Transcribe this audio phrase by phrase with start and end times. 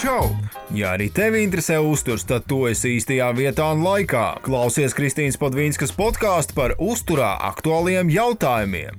[0.00, 0.30] Čau!
[0.72, 4.40] Ja arī tevi interesē uzturs, tad tu esi īstajā vietā un laikā.
[4.46, 8.96] Klausies Kristīnas Padvīnskas podkāstu par uzturā aktuāliem jautājumiem.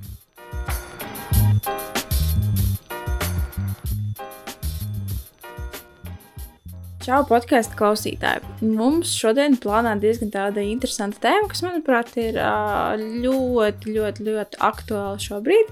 [7.01, 8.43] Čau, podkāstu klausītāji!
[8.61, 12.37] Mums šodien plānā diezgan tāda interesanta tēma, kas, manuprāt, ir
[13.23, 15.71] ļoti, ļoti, ļoti aktuāla šobrīd,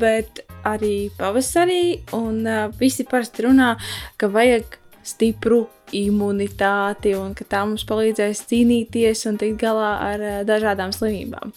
[0.00, 2.00] bet arī pavasarī.
[2.16, 2.48] Un
[2.80, 3.74] visi parasti runā,
[4.16, 10.96] ka vajag stipru imunitāti un ka tā mums palīdzēs cīnīties un tikt galā ar dažādām
[10.96, 11.52] slimībām.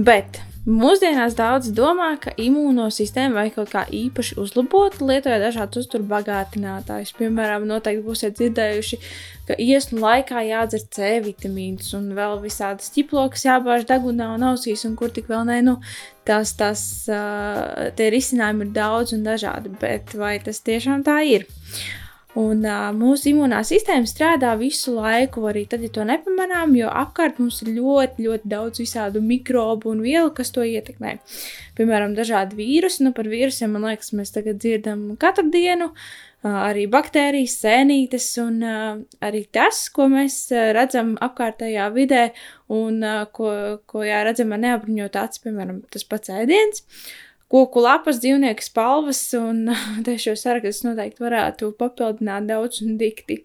[0.00, 7.14] Bet Mūsdienās daudz domā, ka imūnosistēma vajag kaut kā īpaši uzlabot, lietojot dažādus uzturbagātinātājus.
[7.16, 8.98] Piemēram, noteikti būsiet dzirdējuši,
[9.48, 15.00] ka iesnu laikā jādzer C vitamīns un vēl visādas ķiplokas jābāž degunā un ausīs, un
[15.00, 15.78] kur tik vēl nē, nu,
[16.28, 21.48] tās, tās, uh, tie risinājumi ir daudz un dažādi, bet vai tas tiešām tā ir?
[22.38, 27.40] Un uh, mūsu imūnā sistēma strādā visu laiku, arī tad, ja to nepamanām, jo apkārt
[27.42, 31.16] mums ir ļoti, ļoti daudz visādu mikrobu un vielu, kas to ietekmē.
[31.78, 35.90] Piemēram, dažādi vīrusi, nu par vīrusiem, man liekas, mēs tagad dzirdam katru dienu.
[36.40, 40.38] Uh, arī baktērijas, sēnītes un uh, arī tas, ko mēs
[40.76, 42.28] redzam apkārtējā vidē
[42.72, 43.50] un uh, ko,
[43.90, 46.86] ko jā, redzam ar neapbruņotu aci, piemēram, tas pats ēdiens.
[46.86, 49.70] Uh, koku lapas, dzīvnieku spalvas, un
[50.24, 53.42] šo sarakstu noteikti varētu papildināt daudz un dikti.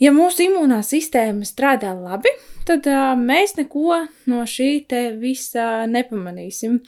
[0.00, 2.28] Ja mūsu imūnā sistēma strādā labi,
[2.68, 4.84] tad uh, mēs neko no šī
[5.20, 6.82] visa nepamanīsim.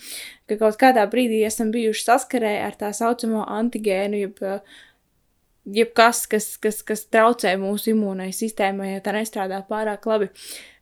[0.48, 4.42] Ka kaut kādā brīdī esam bijuši saskarē ar tā saucamo antigēnu, jeb,
[5.64, 10.28] jeb kas, kas, kas, kas traucē mūsu imūnai sistēmai, ja tā nestrādā pārāk labi.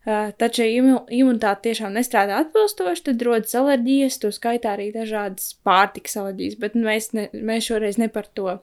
[0.07, 6.55] Taču, ja imunitāte tiešām nestrādā atbilstoši, tad rodas alerģijas, to skaitā arī dažādas pārtikas alerģijas,
[6.61, 8.53] bet mēs, ne, mēs šoreiz ne par to.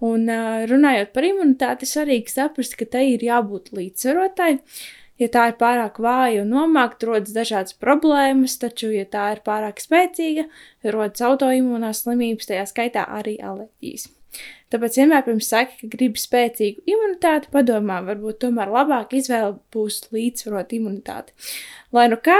[0.00, 0.24] Un
[0.70, 4.54] runājot par imunitāti, svarīgi saprast, ka tai ir jābūt līdzsvarotai.
[5.20, 9.82] Ja tā ir pārāk vāja un nomākta, rodas dažādas problēmas, taču, ja tā ir pārāk
[9.84, 10.46] spēcīga,
[10.96, 14.08] rodas autoimūnās slimības, tajā skaitā arī alerģijas.
[14.70, 20.74] Tāpēc vienmēr pirms saka, ka gribi spēcīgu imunitāti, padomā, varbūt tomēr labāk izvēle būs līdzsvarot
[20.76, 21.34] imunitāti.
[21.96, 22.36] Lai nu kā,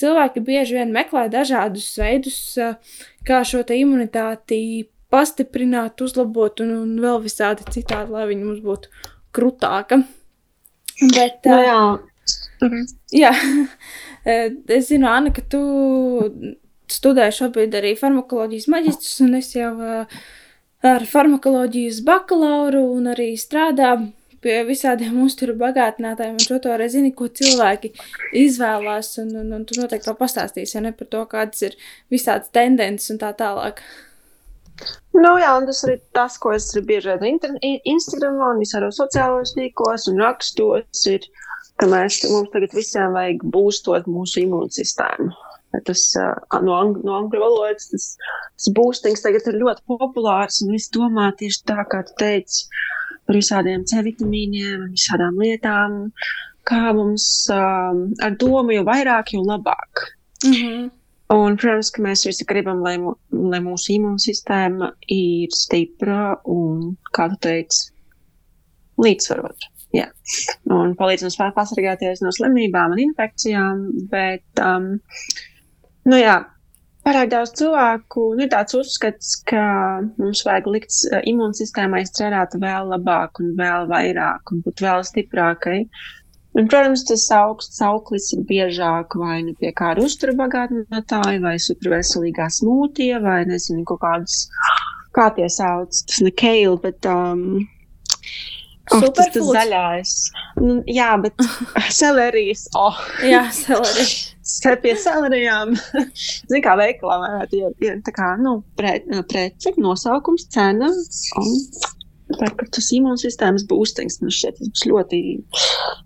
[0.00, 2.38] cilvēki bieži vien meklē dažādus veidus,
[3.28, 10.00] kā šo imunitāti pastiprināt, uzlabot un, un vēl visādi citādi, lai viņi mums būtu krutāka.
[11.14, 11.78] Bet, no nu jā.
[12.64, 12.86] Mhm.
[13.12, 13.32] jā,
[14.78, 15.60] es zinu, Anna, ka tu
[16.90, 20.24] studē šobrīd arī farmakoloģijas maģistrus, un es jau uh,
[20.84, 23.94] ar farmakoloģijas bakalauru un arī strādā
[24.44, 27.94] pie visādiem uzturu bagātinātājiem, šo to arī zini, ko cilvēki
[28.44, 31.78] izvēlās, un, un, un tu noteikti vēl pastāstīsi, ja ne par to, kādas ir
[32.12, 33.80] visādas tendences un tā tālāk.
[35.14, 37.30] Nu, jā, un tas arī tas, ko es bieži redzu
[37.94, 41.24] Instagramā un visādos sociālajos tīklos un rakstos, ir,
[41.80, 45.30] ka mēs, mums tagad visiem vajag būstot mūsu imūnsistēmu.
[45.86, 48.08] Tas no, ang no angļu valodas tas,
[48.54, 52.66] tas boostings tagad ir ļoti populārs un viss domā tieši tā, kā tu teici,
[53.26, 55.96] par visādiem C vitamīniem, visādām lietām,
[56.68, 60.06] kā mums uh, ar domu jau vairāk, jo labāk.
[60.44, 60.90] Mm -hmm.
[61.34, 62.98] Un, protams, ka mēs visi gribam, lai,
[63.32, 67.88] lai mūsu imūnsistēma ir stipra un, kā tu teici,
[69.00, 69.70] līdzsvarota.
[69.94, 70.08] Jā.
[70.74, 74.98] Un palīdz mums pasargāties no slimībām un infekcijām, bet um,
[76.04, 76.42] Nu, jā,
[77.04, 79.62] Pārāk daudz cilvēku nu, ir tāds uzskats, ka
[80.16, 85.82] mums vajag likt uh, imūnsistēmai strādāt vēl labāk, un vēl vairāk, un būt vēl stiprākai.
[86.54, 92.48] Un, protams, tas augsts auglis ir biežāk vai nu pie kāda uztura bagātinātāja, vai superveselīgā
[92.56, 94.40] smūtija, vai nezinu, kaut kādas,
[95.12, 97.66] kā tie sauc, tas ne keili, bet um,
[98.92, 100.10] Oh, tas tas zaļais.
[100.60, 101.40] Nu, jā, bet
[102.00, 102.66] selerijas.
[102.76, 102.98] Oh.
[103.24, 104.33] jā, selerijas.
[104.82, 105.74] Pie selerijām.
[106.48, 108.98] Zini, kā veikalā varētu iet, ir tā kā, nu, pre,
[109.80, 110.90] nosaukums, cena
[111.40, 111.52] un
[112.38, 114.20] par, par tas imūnsistēmas būstings.
[114.22, 115.20] Man šķiet, tas ļoti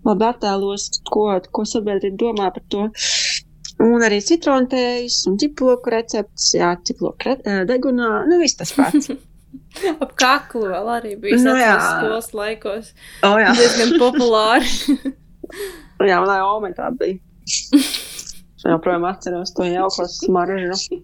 [0.07, 2.89] labi attēlos, ko, ko sabiedrība domā par to.
[3.79, 7.37] Un arī citronu-tējas un ķiploku recepts, jā, ķiploku
[7.69, 9.11] degunā, nu, viss tas pats.
[10.03, 12.91] Ap kaklu vēl arī bija nu, skolas laikos.
[13.25, 13.53] O, jā.
[13.57, 14.69] Diezgan populāri.
[16.09, 17.21] jā, manā omē tā bija.
[18.59, 20.97] Es joprojām atceros to jauko smaržu,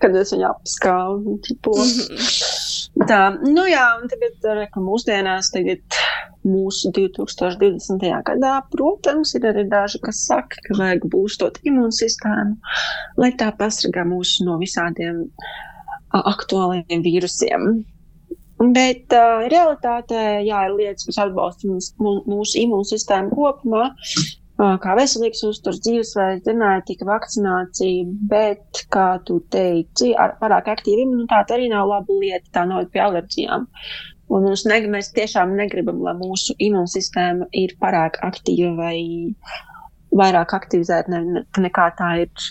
[0.00, 1.34] kad es viņu apskāvu.
[3.10, 5.98] Tā, nu jā, un tagad, ka mūsdienās, tagad
[6.48, 8.06] mūsu 2020.
[8.30, 12.56] gadā, protams, ir arī daži, kas saka, ka vajag būstot imūnsistēmu,
[13.20, 15.26] lai tā pasargā mūs no visādiem
[16.16, 17.70] aktuāliem vīrusiem.
[18.58, 21.92] Bet uh, realitātē, jā, ir lietas, kas atbalsta mūsu,
[22.26, 23.92] mūsu imūnsistēmu kopumā,
[24.58, 28.06] kā veselīgs uzturs, dzīvesveids, ģenētika, vakcinācija.
[28.30, 32.46] Bet, kā tu teici, ar pārāk aktīvu imunitāti arī nav laba lieta.
[32.56, 33.68] Tā nav pie alerģijām.
[34.28, 38.98] Un mums ne, mēs tiešām negribam, lai mūsu imūnsistēma ir pārāk aktīva vai
[40.18, 42.50] vairāk aktivizēta ne, ne, nekā tā ir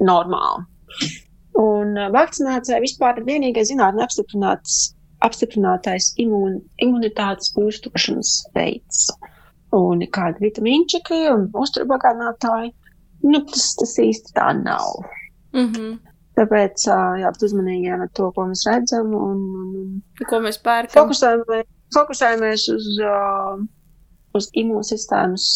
[0.00, 0.64] normāli.
[1.60, 4.94] Un vakcinācija vispār ir vienīgais zinātnē apstiprināts
[5.24, 9.10] apstiprinātais imun, imunitātes būstošanas veids.
[9.76, 12.72] Un kādi vitamīnčiki un uzturbagātinātāji,
[13.30, 15.04] nu, tas, tas īsti tā nav.
[15.54, 15.98] Mm -hmm.
[16.38, 16.86] Tāpēc
[17.20, 19.38] jābūt uzmanīgiem ar to, ko mēs redzam un,
[20.20, 21.02] un ko mēs pērkam.
[21.02, 22.86] Fokusējamies, fokusējamies uz,
[24.34, 25.46] uz imūnsistēmas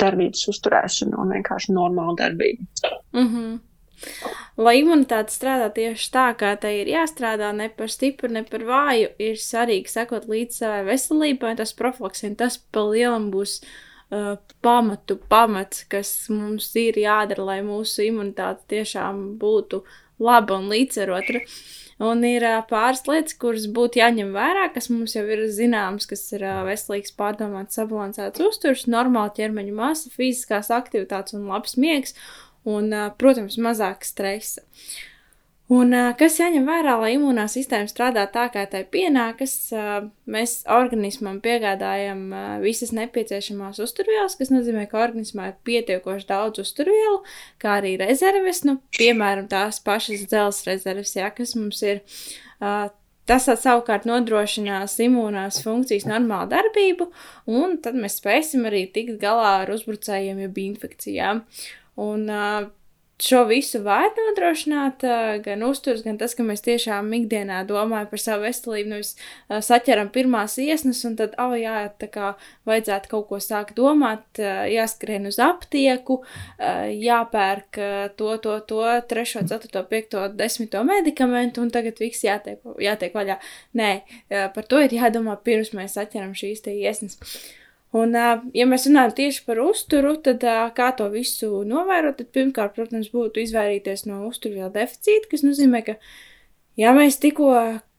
[0.00, 2.66] darbības uzturēšanu un vienkārši normālu darbību.
[3.12, 3.58] Mm -hmm.
[4.56, 9.10] Lai imunitāte strādā tieši tā, kā tai ir jāstrādā, ne par stipru, ne par vāju,
[9.20, 11.56] ir svarīgi sekot līdz savai veselībai.
[11.58, 18.06] Tas profilaksina, tas pa lielam būs uh, pamatu pamats, kas mums ir jādara, lai mūsu
[18.08, 19.84] imunitāte tiešām būtu
[20.22, 21.44] laba un līdzsvarota.
[22.06, 26.26] Un ir uh, pāris lietas, kuras būtu jāņem vērā, kas mums jau ir zināmas, kas
[26.36, 32.12] ir uh, veselīgs, pārdomāts, sabalansēts uzturs, normāla ķermeņa masa, fiziskās aktivitātes un labs miegs
[32.68, 34.64] un, protams, mazāk stresa.
[35.66, 39.54] Un, kas jāņem vērā, lai imūnā sistēma strādā tā, kā tai pienākas,
[40.30, 42.20] mēs organismam piegādājam
[42.62, 47.16] visas nepieciešamās uzturvielas, kas nozīmē, ka organismā ir pietiekoši daudz uzturvielu,
[47.62, 52.04] kā arī rezerves, nu, piemēram, tās pašas dzelzs rezerves, jā, kas mums ir.
[53.26, 57.08] Tas savukārt nodrošinās imūnās funkcijas normālu darbību,
[57.50, 61.42] un tad mēs spēsim arī tikt galā ar uzbrucējiem, jeb infekcijām.
[61.96, 62.28] Un
[63.22, 65.04] šo visu var nodrošināt
[65.44, 69.14] gan uzturs, gan tas, ka mēs tiešām ikdienā domājam par savu veselību, nevis
[69.48, 72.34] saķeram pirmās iesnas, un tad, oh, jā, tā kā
[72.68, 76.20] vajadzētu kaut ko sākt domāt, jāskrien uz aptieku,
[76.60, 77.80] jāpērk
[78.20, 83.40] to, to, to, trešo, ceturto, piekto, desmito medikamentu, un tagad viss jātiek, jātiek vaļā.
[83.80, 83.92] Nē,
[84.28, 87.16] par to ir jādomā pirms mēs saķeram šīs te iesnas.
[87.94, 88.16] Un,
[88.56, 90.42] ja mēs runājam tieši par uzturu, tad
[90.76, 95.94] kā to visu novērot, tad pirmkārt, protams, būtu izvairīties no uzturvielu deficīta, kas nozīmē, ka,
[96.80, 97.52] ja mēs tikko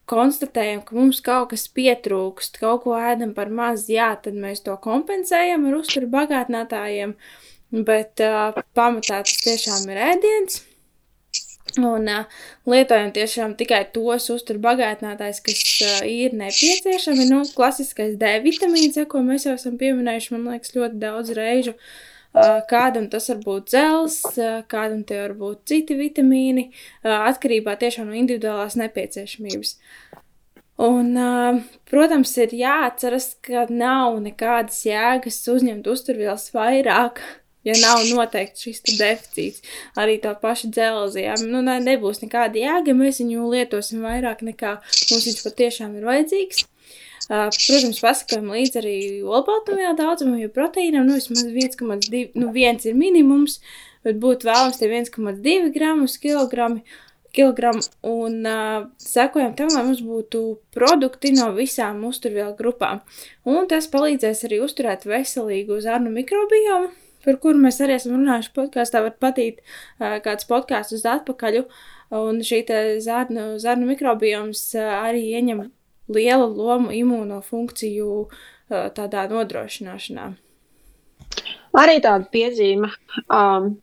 [0.08, 4.76] konstatējam, ka mums kaut kas pietrūkst, kaut ko ēdam par maz, jā, tad mēs to
[4.84, 7.16] kompensējam ar uzturu bagātinātājiem,
[7.88, 10.62] bet uh, pamatā tas tiešām ir ēdiens.
[11.78, 17.28] Un uh, lietojam tiešām tikai tos uzturbagātinātājus, kas uh, ir nepieciešami.
[17.30, 21.76] Nu, klasiskais D vitamīns, ja, ko mēs jau esam pieminējuši, man liekas, ļoti daudz reižu.
[22.38, 27.78] Uh, kādam tas var būt dzels, uh, kādam tie var būt citi vitamīni, uh, atkarībā
[27.82, 29.78] tiešām no individuālās nepieciešamības.
[30.78, 31.16] Un,
[31.90, 37.24] protams, ir jāatceras, ka nav nekādas jēgas uzņemt uzturvielas vairāk
[37.68, 39.64] ja nav noteikti šis deficīts.
[40.00, 41.36] Arī tā paša dzelzija.
[41.44, 44.78] Nu, ne, nebūs nekāda jēga, mēs viņu lietosim vairāk nekā
[45.12, 46.66] mums viņš patiešām ir vajadzīgs.
[47.28, 48.96] Uh, protams, pasakām līdzi arī
[49.28, 53.58] olbaltumvielu daudzumam, jo proteīnam nu, vismaz 1,2, nu, viens ir minimums,
[54.08, 56.86] bet būtu vēlams tie 1,2 gramus kilogramu.
[57.36, 60.40] Kilogramu, un uh, sekojam tam, lai mums būtu
[60.74, 63.04] produkti no visām uzturvielu grupām.
[63.46, 66.96] Un tas palīdzēs arī uzturēt veselīgu zarnu mikrobiomu,
[67.28, 69.60] par kuru mēs arī esam runājuši podkāstā, var patīt
[70.00, 71.68] kāds podkāsts uz atpakaļu,
[72.18, 72.64] un šī
[73.04, 75.68] zarnu, zarnu mikrobioms arī ieņem
[76.14, 80.28] lielu lomu imūno funkciju uh, tādā nodrošināšanā.
[81.78, 82.90] Arī tāda piezīme.
[83.28, 83.76] Um,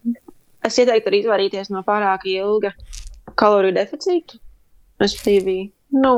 [0.65, 2.73] es ieteiktu arī izvairīties no pārāk ilga
[3.39, 4.41] kaloriju deficīta.
[5.03, 5.59] Respektīvi,
[6.01, 6.15] nu,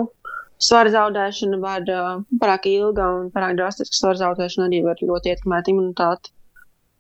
[0.62, 5.72] svara zaudēšana var uh, pārāk ilga un pārāk drastiska svara zaudēšana arī var ļoti ietekmēt
[5.72, 6.32] imunitāti.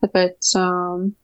[0.04, 0.56] Tāpēc.
[0.60, 1.14] Um,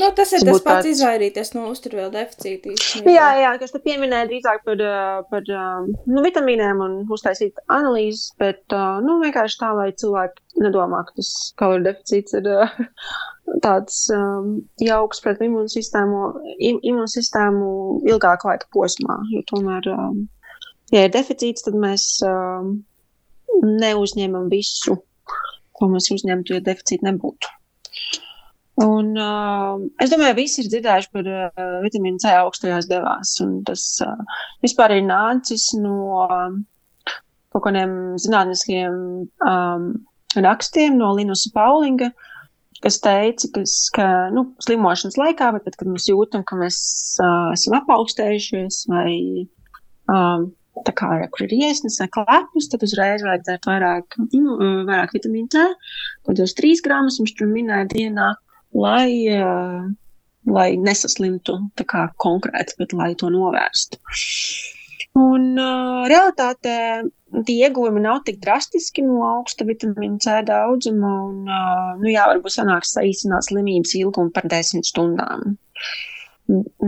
[0.00, 0.88] Nu, tas ir tas pats tāds...
[0.94, 2.72] izvairīties no uzturvielu deficīta.
[3.04, 8.30] Jā, jā, kas te pieminēja drīzāk par, uh, par um, nu, vitamīniem un uztaisīt analīzes,
[8.40, 12.74] bet uh, nu, vienkārši tā, lai cilvēki nedomā, ka tas kaloriju deficīts ir uh,
[13.66, 16.24] tāds um, jauks pret imūnsistēmu,
[16.70, 17.70] im, imūnsistēmu
[18.08, 19.20] ilgāku laika posmā.
[19.34, 20.24] Jo tomēr, um,
[20.94, 22.78] ja ir deficīts, tad mēs um,
[23.60, 25.00] neuzņemam visu,
[25.76, 27.56] ko mēs uzņemtu, ja deficīta nebūtu.
[28.80, 33.34] Un, uh, es domāju, visi ir dzirdējuši par uh, vitamīnu C augstajās devās.
[33.68, 36.54] Tas uh, vispār ir nācis no uh,
[37.52, 37.92] kaut kādiem
[38.22, 38.96] zinātniskiem
[39.50, 39.86] um,
[40.38, 42.12] rakstiem no Linusa Paulinga,
[42.80, 46.78] kas teica, kas, ka nu, slimošanas laikā, bet tad, kad mēs jūtam, ka mēs
[47.20, 49.12] uh, esam apaugstējušies vai
[50.08, 50.48] um,
[50.86, 54.56] tā kā kur ir iesnas vai klepus, tad uzreiz vajag dzert vairāk, nu,
[54.88, 55.66] vairāk vitamīnu C,
[56.28, 58.32] kādos 3 gramus viņš tur minēja dienā,
[58.76, 59.10] lai,
[60.58, 64.00] lai nesaslimtu tā kā konkrēti, bet lai to novērstu.
[65.18, 66.74] Un uh, realitātē
[67.46, 72.54] tie ieguvumi nav tik drastiski no augsta vitamīna C daudzuma, un, uh, nu jā, varbūt
[72.54, 75.56] sanāks saīsināt slimības ilgumu par 10 stundām.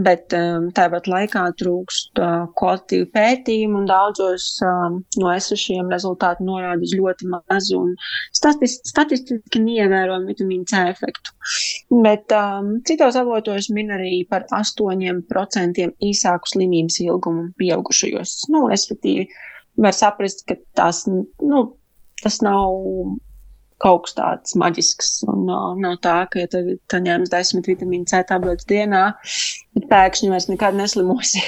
[0.04, 6.82] Bet um, tāpat laikā trūkst uh, kvalitīvu pētījumu, un daudzos um, no esošiem rezultāti norāda
[6.82, 7.92] uz ļoti mazu un
[8.34, 11.36] statist, statistiski neievērojumu vitamīnu C efektu.
[12.06, 18.38] Bet um, citos avotos min arī par 8% īsāku slimības ilgumu pieaugušajos.
[18.54, 19.28] Nu, respektīvi,
[19.84, 21.66] var saprast, ka tās, nu,
[22.22, 22.74] tas nav
[23.82, 25.12] kaut kas tāds maģisks.
[25.30, 29.04] Un uh, nav tā, ka ja tu, tu ņemsi desmit vitamīnu C tabletes dienā,
[29.76, 31.42] bet pēkšņi vairs nekad neslimosi.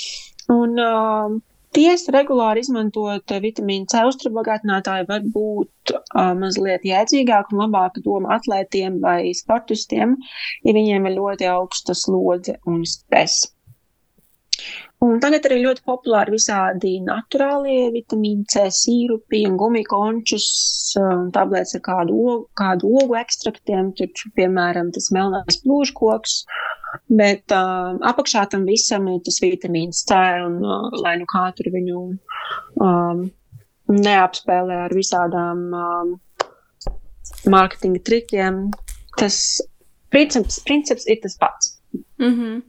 [0.60, 1.34] un uh,
[1.74, 9.00] tiesa regulāri izmantot vitamīnu C uzturbagātinātāju var būt uh, mazliet jēdzīgāk un labāk doma atlētiem
[9.04, 10.16] vai sportistiem,
[10.64, 13.50] ja viņiem ir ļoti augsta slodze un stress.
[15.04, 20.46] Un tagad arī ļoti populāri visādi naturālie vitamīni C sīrupi un gumikončus,
[21.00, 26.38] um, tablets ar kādu, ogu, kādu ogu ekstraktiem, tur, piemēram, tas melnais plūžkoks,
[27.20, 31.68] bet um, apakšā tam visam ir tas vitamīns C, un uh, lai nu kā tur
[31.74, 32.04] viņu
[32.86, 33.24] um,
[33.92, 36.14] neapspēlē ar visādām um,
[37.52, 38.62] mārketinga trikiem,
[39.20, 39.36] tas
[40.14, 41.74] princips, princips ir tas pats.
[42.22, 42.62] Mm -hmm.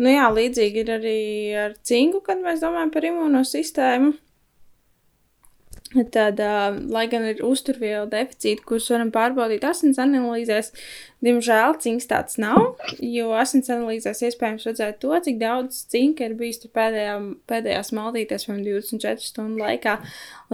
[0.00, 1.20] Nu jā, līdzīgi ir arī
[1.66, 4.14] ar cinku, kad mēs domājam par imunosistēmu.
[5.90, 10.70] Tad, uh, lai gan ir uzturvielu deficīti, kurus varam pārbaudīt asins analīzēs,
[11.26, 16.62] diemžēl cinks tāds nav, jo asins analīzēs iespējams redzēt to, cik daudz cinka ir bijis
[16.70, 17.16] pēdējā,
[17.50, 19.96] pēdējās maldītēs, piemēram, 24 stundu laikā.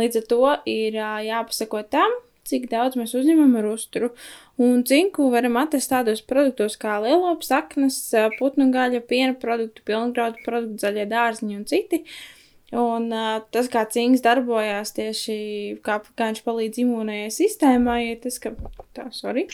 [0.01, 0.41] Līdz ar to
[0.73, 2.17] ir uh, jāpasako tam,
[2.49, 4.13] cik daudz mēs uzņemam ar uzturu.
[4.63, 7.99] Un cinku varam atrast tādos produktos kā lielopas, saknes,
[8.39, 12.03] putnu gaļa, piena produktu, pilngraudu produktu, zaļie dārziņi un citi.
[12.77, 15.37] Un uh, tas, kā cinks darbojās tieši
[15.87, 18.51] kā, kā viņš palīdz imūnajai sistēmai, ir tas, ka.
[18.97, 19.47] Tā, sorry.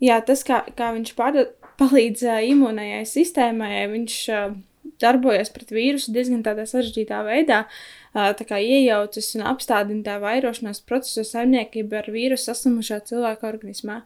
[0.00, 1.50] Jā, tas, kā, kā viņš pārda,
[1.80, 4.56] palīdz uh, imūnajai sistēmai, viņš uh,
[5.02, 7.66] darbojas pret vīrusu diezgan tādā sarežģītā veidā.
[7.66, 14.02] Uh, kā, iejaucas un apstādina tā vairošanās procesu saimniekību ar vīrusu saslimušā cilvēka organismā.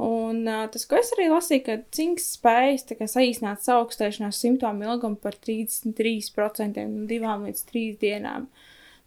[0.00, 5.36] Un uh, tas, ko es arī lasīju, ka cinks spējas saīsināt augstēšanās simptomu ilgumu par
[5.36, 8.46] 33% no 2 līdz 3 dienām.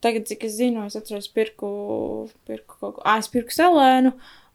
[0.03, 1.67] Tagad, cik es zinu, es atceros, pirku,
[2.45, 4.11] pirku kaut ko, ah, es pirku selēnu,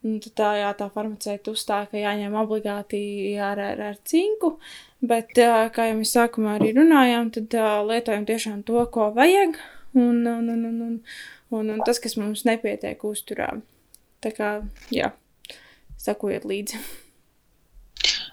[0.06, 3.00] un tā, jā, tā farmaceita uzstāja, ka jāņem obligāti
[3.42, 4.58] ar, ar, ar cinku,
[5.00, 9.58] bet, kā jau mēs sākumā arī runājām, tad lietojam tiešām to, ko vajag,
[9.94, 10.96] un, un, un, un, un,
[11.50, 13.52] un, un tas, kas mums nepietiek uzturā.
[14.24, 14.54] Tā kā,
[14.90, 15.12] jā,
[16.00, 16.80] sakojiet līdzi.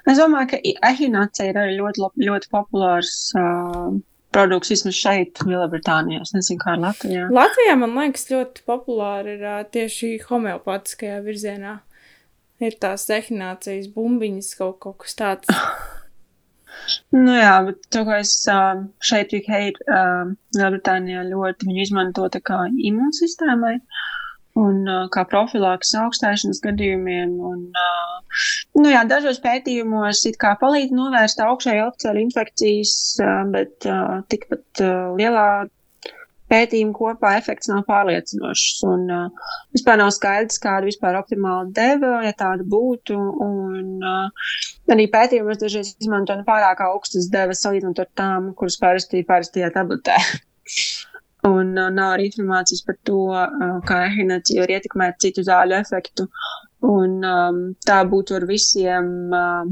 [0.06, 0.60] Es domāju, ka
[0.92, 3.96] ehinācija ir arī ļoti, ļoti populārs uh,
[4.36, 6.22] produkts vismaz šeit, Lielbritānijā.
[6.22, 7.26] Es nezinu, kā Latvijā.
[7.34, 11.80] Latvijā, man liekas, ļoti populāri ir uh, tieši homeopātiskajā virzienā.
[12.64, 15.50] Ir tās ehinācijas bumbiņas kaut, kaut kas tāds.
[17.16, 18.34] Nu jā, bet to, ko es
[19.10, 19.80] šeit UK,
[20.58, 23.78] Lielbritānijā ļoti viņu izmanto tā kā imūnsistēmai
[24.60, 27.34] un kā profilaks augstēšanas gadījumiem.
[27.50, 27.66] Un,
[28.80, 32.96] nu jā, dažos pētījumos it kā palīdz novērst augšēju ilgceļu infekcijas,
[33.52, 33.90] bet
[34.32, 34.86] tikpat
[35.20, 35.50] lielā
[36.52, 38.84] pētījumu kopā efekts nav pārliecinošs.
[38.90, 43.18] Un uh, vispār nav skaidrs, kāda vispār optimāla deva, ja tāda būtu.
[43.46, 44.52] Un uh,
[44.94, 50.20] arī pētījumos dažreiz izmanto pārāk augstas devas salīdzinot ar tām, kuras parasti ir parastajā tabletē.
[51.56, 56.30] un uh, nav arī informācijas par to, uh, kā ehinacija var ietekmēt citu zāļu efektu.
[56.86, 59.66] Un um, tā būtu ar visiem uh,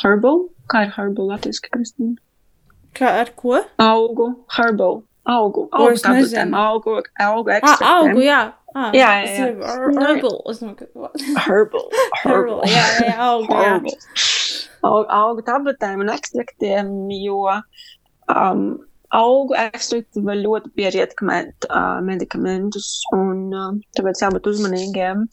[0.00, 0.48] herbal.
[0.70, 2.18] Kā ir herbal latviski, Kristīna?
[2.96, 3.60] Kā ar ko?
[3.80, 7.88] Augu, herbal augu, augu tabletēm, augu, augu ekstraktiem.
[7.88, 8.40] Ah, augu, jā.
[8.72, 9.48] Ah, jā, jā, jā.
[10.00, 10.38] Herbal.
[11.46, 11.84] Herbal.
[12.24, 12.62] Herbal.
[12.70, 13.74] Jā, jā, augu, jā.
[14.82, 16.88] Augu, augu tabletēm un ekstraktiem,
[17.20, 18.64] jo um,
[19.12, 25.26] augu ekstrakti var ļoti bieži ietekmēt uh, medikamentus, un uh, tāpēc jābūt uzmanīgiem,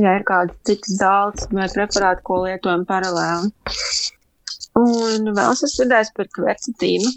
[0.00, 3.52] ja ir kāda citas zāles vai preparāti, ko lietojam paralēli.
[4.76, 7.12] Un vēl es esmu dzirdējis par kvercetīnu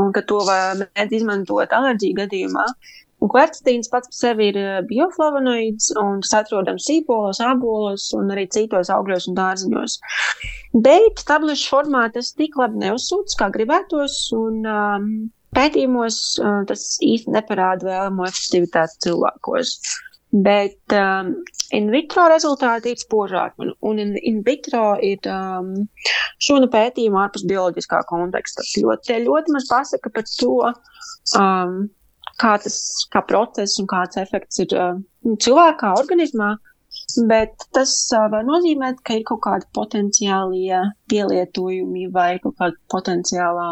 [0.00, 2.66] un ka to mēdz izmantot alerģiju gadījumā.
[3.20, 8.46] Un kvercetīns pats par sevi ir eh, bioflavonoids, un tas atrodams sīpolos, ābolos un arī
[8.54, 9.98] citos augļos un dārziņos.
[10.86, 15.10] Bet tablešu formā tas tik labi neuzsūc, kā gribētos, un um,
[15.56, 19.76] pētījumos uh, tas īsti neparāda vēlamo efektivitāti cilvēkos.
[20.30, 21.32] Bet um,
[21.74, 23.64] in vitro rezultāti ir spožāki.
[23.64, 25.72] Un, un in, in vitro ir um,
[26.46, 28.66] šūnu pētījumi ārpus bioloģiskā konteksta.
[28.78, 30.56] Ļoti, ļoti maz pasaka par to,
[31.40, 31.80] um,
[32.40, 32.80] kā tas
[33.12, 36.54] kā process un kāds efekts ir uh, cilvēkā, organismā.
[37.30, 43.68] Bet tas uh, var nozīmēt, ka ir kaut kādi potenciālie pielietojumi vai kaut kāda potenciālā,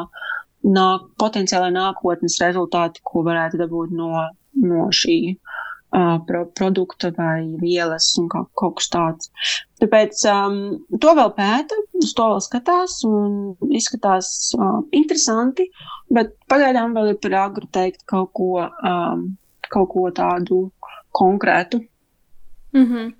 [0.74, 4.26] nāk, potenciālā nākotnes rezultāti, ko varētu dabūt no,
[4.62, 5.18] no šī
[5.90, 9.30] pro, produkta vai vielas un kā, kaut kas tāds.
[9.80, 10.58] Tāpēc um,
[11.00, 15.68] to vēl pēta, uz to vēl skatās un izskatās uh, interesanti,
[16.12, 19.30] bet pagaidām vēl ir par agru teikt kaut ko, um,
[19.68, 20.66] kaut ko tādu
[21.12, 21.84] konkrētu.
[22.72, 23.14] Mm -hmm.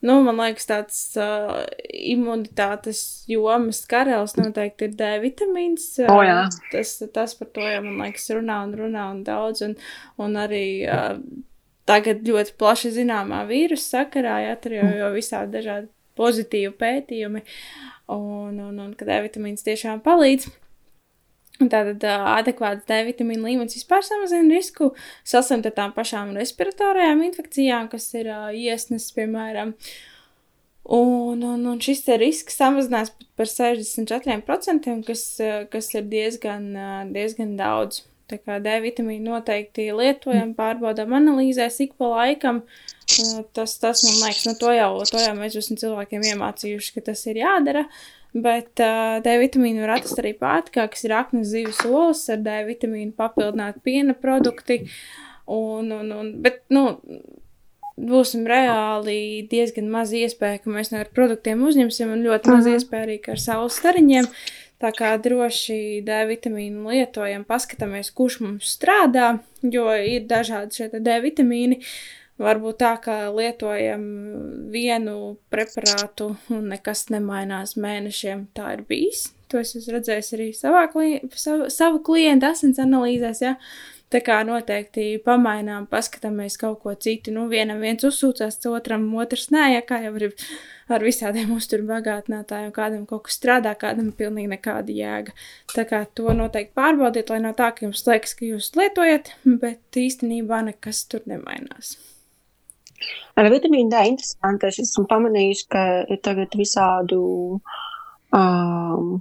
[0.00, 5.98] Nu, man liekas, tāds uh, imunitātes jomas karalis noteikti ir D vitamīns.
[5.98, 6.44] Uh, oh, jā.
[6.72, 9.62] tas, tas par to jau, man liekas, runā un runā un daudz.
[9.66, 9.74] Un,
[10.22, 11.16] un arī uh,
[11.86, 17.42] tagad ļoti plaši zināmā vīrusu sakarā, ja tur jau, jau visādi dažādi pozitīvi pētījumi,
[18.12, 20.48] un, un, un ka D vitamīns tiešām palīdz.
[21.56, 24.90] Tātad adekvāts D vitamīna līmenis vispār samazina risku
[25.24, 29.72] saslimt ar tām pašām respiratorajām infekcijām, kas ir uh, iesnas, piemēram.
[30.96, 35.24] Un, un, un šis risks samazinās par 64%, kas,
[35.72, 36.68] kas ir diezgan,
[37.16, 38.04] diezgan daudz.
[38.26, 42.64] Tā kā D vitamīnu noteikti lietojam, pārbaudām analīzēs ik pa laikam.
[43.54, 47.22] Tas, tas man liekas, nu to jau, to jau mēs esam cilvēkiem iemācījuši, ka tas
[47.30, 47.84] ir jādara.
[48.34, 52.58] Bet uh, D vitamīnu var atrast arī pārtikā, kas ir aknas zivs olas, ar D
[52.66, 54.82] vitamīnu papildināt piena produkti.
[55.46, 56.98] Un, un, un, bet, nu,
[57.96, 63.06] būsim reāli diezgan maz iespēja, ka mēs no ar produktiem uzņemsim, un ļoti maz iespēja
[63.06, 64.26] arī ar saules stariņiem.
[64.26, 71.00] Uh, Tā kā droši D vitamīnu lietojam, paskatāmies, kurš mums strādā, jo ir dažādi šie
[71.00, 71.80] D vitamīni.
[72.36, 74.02] Varbūt tā, ka lietojam
[74.68, 78.50] vienu preparātu un nekas nemainās mēnešiem.
[78.52, 79.30] Tā ir bijis.
[79.48, 83.40] To es esmu redzējis arī savā klien savu, savu klientu asins analīzēs.
[83.46, 83.54] Ja?
[84.06, 87.32] Tā kā noteikti pamainām, paskatāmies kaut ko citu.
[87.34, 90.28] Nu, vienam viens uzsūcās, otram otrs nē, ja kā jau ir
[90.86, 95.34] ar visādiem uzturbagātinātājiem, kādam kaut kas strādā, kādam pilnīgi nekāda jēga.
[95.74, 100.00] Tā kā to noteikti pārbaudiet, lai nav tā, ka jums liekas, ka jūs lietojat, bet
[100.06, 101.96] īstenībā nekas tur nemainās.
[103.36, 105.82] Ar vitamīnu D interesanti, es esmu pamanījusi, ka
[106.14, 107.18] ir tagad visādu
[108.30, 109.16] um,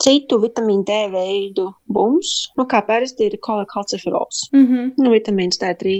[0.00, 4.92] citu vitamīnu D veidu bums, nu kā parasti ir kolekālciferols, mm -hmm.
[4.98, 5.98] nu vitamīns D3.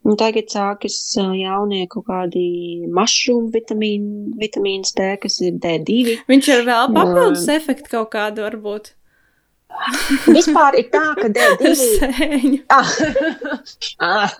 [0.00, 0.94] Un tagad sākas
[1.36, 6.22] jaunie kaut kādi mašrūmu vitamīni, vitamīns D, kas ir D2.
[6.30, 8.94] Viņš ir vēl papildus uh, efekti kaut kādu varbūt.
[10.36, 12.62] Vispār ir tā, ka D2 Sēņu.
[12.78, 12.94] ah,
[14.00, 14.34] ah,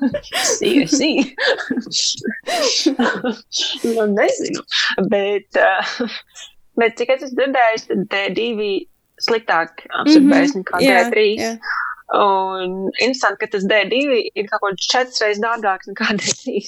[0.48, 1.10] sī, sī.
[3.84, 4.64] nu, nezinu,
[5.12, 6.08] bet, uh,
[6.78, 8.06] bet cik es esmu dzirdējis, tad
[8.38, 8.70] D2
[9.20, 10.62] sliktāk absorbēs mm -hmm.
[10.62, 11.26] nekā yeah, D3.
[11.38, 11.76] Yeah.
[12.10, 14.00] Un interesanti, ka tas D2
[14.34, 16.64] ir kaut kāds četras reizes dārgāks nekā D3.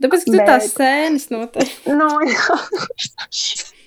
[0.00, 0.46] Tāpēc, ka Bet...
[0.46, 1.96] tās sēnes noteikti.
[1.96, 2.56] No, nu, jā.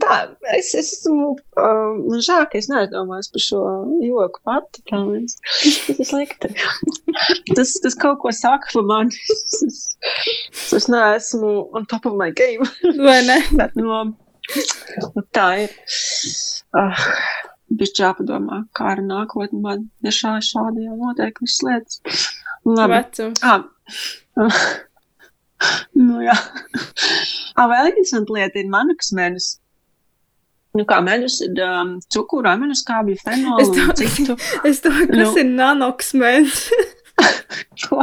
[0.00, 0.14] Tā,
[0.56, 3.60] es, es esmu um, žēl, ka es neaizdomājos par šo
[4.00, 4.80] joku pati.
[4.88, 5.34] Tas,
[5.90, 6.50] tas, likte.
[7.56, 9.12] tas, tas kaut ko saka par mani.
[9.68, 12.64] Es, es neesmu on top of my game.
[12.96, 13.40] Vai ne?
[13.60, 14.06] Bet, no,
[15.36, 15.76] tā ir.
[16.74, 17.04] Uh,
[17.74, 22.00] bišķi jāpadomā, kā ar nākotni man ir šā, šādi jau notiek visas lietas.
[22.64, 22.96] Labi.
[22.96, 23.44] Vecums.
[23.44, 23.64] Ah.
[26.06, 26.36] nu, jā.
[27.56, 29.50] ah, vēl interesanta lieta ir manukas medus.
[30.74, 34.34] Nu, kā medus ir um, cukuru, aminu skābju, fenolu es to, un citu.
[34.66, 35.32] Es domāju, kas nu.
[35.44, 36.64] ir nanoks medus.
[37.84, 38.02] ko?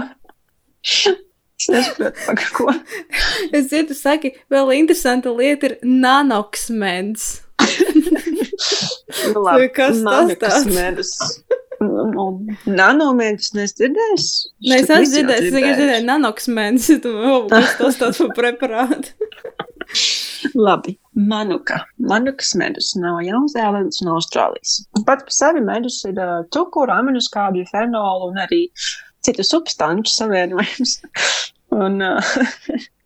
[2.56, 2.74] Ko.
[3.58, 7.28] es dzirdu, saki, vēl interesanta lieta ir nanoks medus.
[7.60, 10.72] nu, labi, kas tas tāds?
[10.72, 11.12] Medus.
[11.82, 14.26] Nanomēģis nedzirdējis?
[14.64, 19.32] Nē, es esmu dzirdējis, es tikai dzirdēju nanoksmēģis, tu vēl kas tas tāds par preparātu.
[20.68, 21.82] Labi, manuka.
[21.98, 24.80] Manukas medus no Jaunzēlandes un Austrālijas.
[25.06, 28.64] Pats par sevi medus ir uh, cukuru, aminoskābju, fenolu un arī
[29.26, 30.98] citu substanču savienojums.
[31.84, 32.34] un, uh,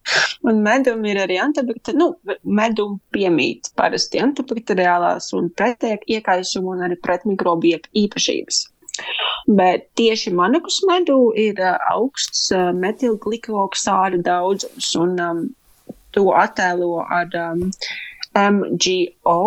[0.45, 6.99] Un medum ir arī antibakteriālās, nu, medum piemīt parasti antibakteriālās un pretiek iekaisumu un arī
[7.01, 7.71] pretmikrobu
[8.03, 8.59] īpašības.
[9.57, 15.41] Bet tieši manukus medū ir uh, augsts uh, metilglikoksādu daudzums, un um,
[16.15, 17.67] to attēlo ar um,
[18.35, 19.39] MGO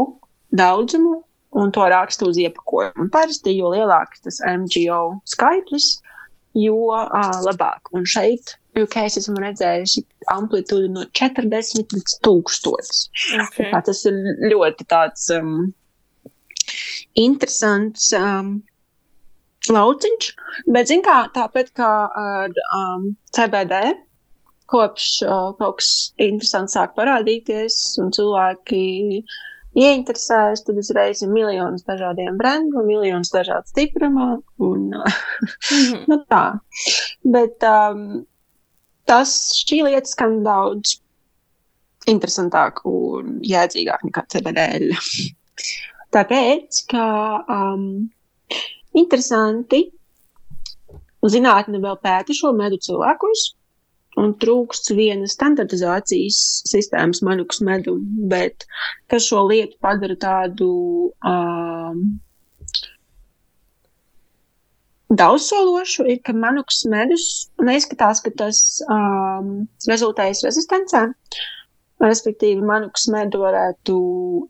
[0.58, 1.16] daudzumu,
[1.58, 3.08] un to raksta uz iepakojuma.
[3.12, 5.96] Parasti, jo lielāks tas MGO skaitlis,
[6.56, 7.92] jo uh, labāk.
[7.96, 13.04] Un šeit UK es esmu redzējusi amplitūdu no 40 līdz 1000.
[13.48, 13.70] Okay.
[13.72, 14.18] Tā, tas ir
[14.52, 15.70] ļoti tāds um,
[17.18, 18.58] interesants um,
[19.72, 20.30] lauciņš.
[20.68, 23.80] Bet, zin kā, tāpat kā ar um, CBD,
[24.68, 28.82] kopš uh, kaut kas interesants sāk parādīties un cilvēki
[29.78, 34.30] ieinteresējas, tad uzreiz ir miljonus dažādiem brendiem, miljonus dažādu stiprumā.
[34.64, 36.04] Un, Mhm.
[36.10, 36.44] nu tā.
[37.24, 38.24] Bet um,
[39.08, 40.98] tas šī lieta skan daudz
[42.08, 44.66] interesantāk un jēdzīgāk nekā CBD.
[46.14, 47.04] Tāpēc, ka
[47.52, 48.08] um,
[48.96, 49.84] interesanti
[51.28, 53.50] zinātne vēl pēta šo medu cilvēkus,
[54.18, 57.98] un trūkst viena standartizācijas sistēmas manukas medu,
[58.30, 58.66] bet
[59.12, 60.70] kas šo lietu padara tādu
[61.26, 62.02] um,
[65.08, 67.28] daudzsološu, ir, ka manukas medus
[67.64, 71.06] neizskatās, ka tas um, rezultējas rezistencē.
[71.98, 73.94] Respektīvi, manukas medu varētu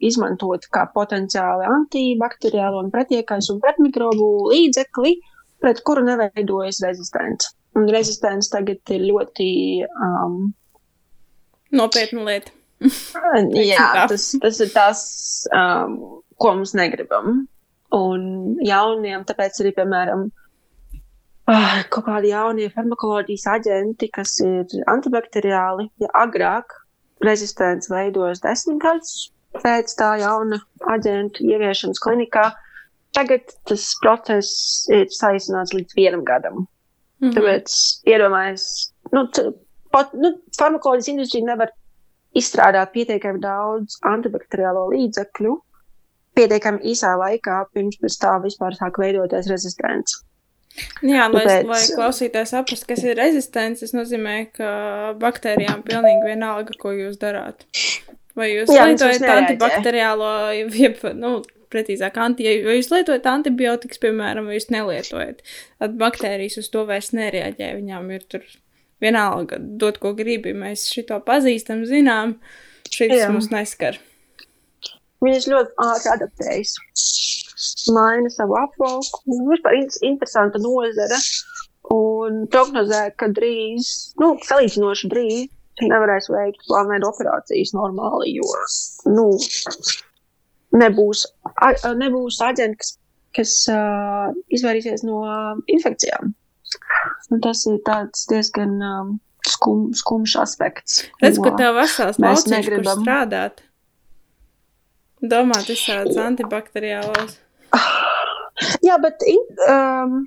[0.05, 5.15] izmantot kā potenciāli antibakteriālo un pretiekais un pretmikrobu līdzekli,
[5.63, 7.55] pret kuru neveidojas rezistence.
[7.79, 9.49] Un rezistence tagad ir ļoti
[9.87, 10.39] um,
[11.71, 12.51] Nopietna lieta.
[13.71, 15.01] Jā, tas, tas ir tas,
[15.53, 15.95] um,
[16.39, 17.43] ko mums negribam.
[17.95, 18.21] Un
[18.65, 20.27] jauniem, tāpēc arī, piemēram,
[21.49, 26.77] ah, kaut kādi jaunie farmakoloģijas aģenti, kas ir antibakteriāli, ja agrāk
[27.25, 30.59] rezistents veidojas desmit gadus pēc tā jauna
[30.93, 32.45] aģentu ieviešanas klinikā,
[33.17, 36.67] tagad tas process ir saīsināts līdz vienam gadam.
[37.19, 37.33] Mhm.
[37.35, 37.73] Tāpēc
[38.07, 38.67] iedomājieties,
[39.15, 39.25] nu,
[39.91, 41.73] pat, nu, farmakoloģijas industrija nevar
[42.37, 45.55] izstrādāt pietiekami daudz antibakteriālo līdzekļu
[46.37, 50.21] pietiekami īsā laikā, pirms tā vispār sāk veidoties rezistents.
[51.01, 54.69] Jā, lai, Tāpēc- lai klausītājs saprastu, kas ir rezistents, tas nozīmē, ka
[55.19, 57.65] baktērijām pilnīgi vienalga, ko jūs darāt.
[58.37, 60.29] Vai jūs lietojat antibakteriālo,
[60.71, 61.41] jeb, nu,
[61.73, 65.43] precīzāk, anti, ja vai jūs lietojat antibiotikas, piemēram, vai jūs nelietojat,
[65.81, 67.73] tad baktērijas uz to vairs nereaģē.
[67.79, 68.45] Viņām ir tur
[69.03, 70.53] vienalga, dot, ko gribi.
[70.57, 72.37] Mēs šito pazīstam, zinām,
[72.89, 73.99] šis mums neskar.
[75.23, 76.75] Viņas ļoti ātri adaptējas,
[77.91, 79.23] maina savu apvalku.
[79.51, 81.19] Vispār in interesanta nozara.
[81.89, 85.47] Un prognozē, ka drīz, nu, salīdzinoši drīz,
[85.87, 88.49] nevarēs veikt plānveidu operācijas normāli, jo,
[89.15, 89.25] nu,
[90.75, 92.91] nebūs, a, nebūs aģenti, kas,
[93.37, 95.23] kas uh, izvairīsies no
[95.71, 96.33] infekcijām.
[97.33, 97.79] Un tas ir
[98.29, 99.15] diezgan um,
[99.47, 101.03] skum, skumjš aspekts.
[101.23, 103.03] Redz, ka ko- tev vesels mēs negribam.
[103.03, 103.63] strādāt.
[105.19, 107.37] Domāt, visādas antibakteriālās.
[108.87, 109.23] Jā, bet
[109.67, 110.21] um,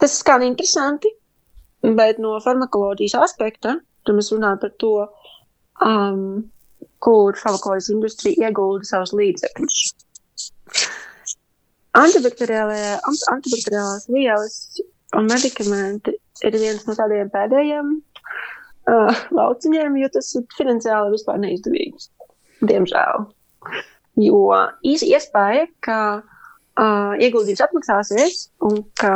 [0.00, 1.10] tas skan interesanti,
[1.84, 4.92] bet no farmakoloģijas aspekta, tad mēs runājam par to,
[5.84, 6.20] um,
[7.04, 9.78] kur farmakoloģijas industrija iegulda savus līdzekļus.
[11.94, 14.54] Antibakteriālās vielas
[15.14, 21.98] un medikamenti ir viens no tādiem pēdējiem uh, lauciņiem, jo tas ir finansiāli vispār neizdevīgi.
[22.64, 23.14] Diemžēl.
[24.24, 24.40] Jo
[24.86, 28.34] īsi iespēja, ka uh, ieguldījums atmaksāsies
[28.66, 29.14] un ka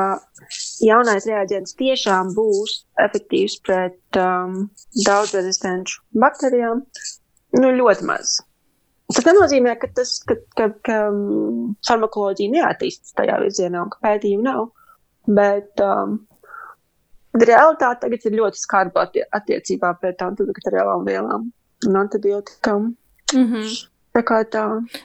[0.84, 4.68] jaunais reaģents tiešām būs efektīvs pret um,
[5.06, 6.82] daudz rezistenču baktērijām,
[7.56, 8.38] nu ļoti maz.
[9.08, 14.44] Tas nenozīmē, ka, tas, ka, ka, ka um, farmakoloģija neattīstās tajā virzienā un ka pētījumu
[14.44, 14.66] nav.
[15.38, 16.18] Bet um,
[17.36, 21.48] realitāte tagad ir ļoti skarba attie attiecībā pret antibakteriālām vielām
[21.88, 22.92] un antibiotikām.
[23.32, 23.72] Mm -hmm.
[24.18, 24.62] Tā kā tā,